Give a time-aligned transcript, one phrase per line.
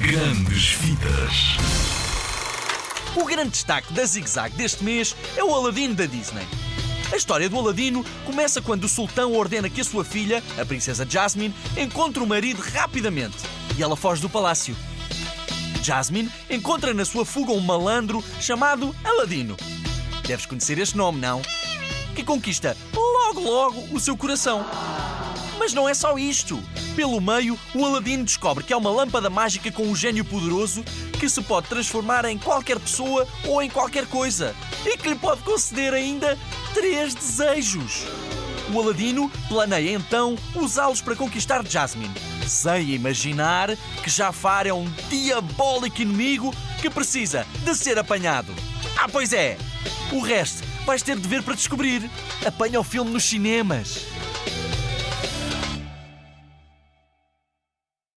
[0.00, 1.58] Grandes Vidas.
[3.14, 6.46] O grande destaque da Zig Zag deste mês é o Aladino da Disney.
[7.12, 11.06] A história do Aladino começa quando o sultão ordena que a sua filha, a princesa
[11.06, 13.36] Jasmine, encontre o marido rapidamente
[13.76, 14.74] e ela foge do palácio.
[15.82, 19.54] Jasmine encontra na sua fuga um malandro chamado Aladino.
[20.26, 21.42] Deves conhecer este nome, não?
[22.16, 24.64] Que conquista logo logo o seu coração.
[25.58, 26.58] Mas não é só isto.
[27.00, 30.84] Pelo meio, o Aladino descobre que é uma lâmpada mágica com um gênio poderoso
[31.18, 34.54] que se pode transformar em qualquer pessoa ou em qualquer coisa
[34.84, 36.38] e que lhe pode conceder ainda
[36.74, 38.04] três desejos.
[38.70, 42.12] O Aladino planeia então usá-los para conquistar Jasmine,
[42.46, 43.74] sem imaginar
[44.04, 48.54] que Jafar é um diabólico inimigo que precisa de ser apanhado.
[48.98, 49.56] Ah, pois é!
[50.12, 52.10] O resto vais ter de ver para descobrir.
[52.44, 54.04] Apanha o filme nos cinemas.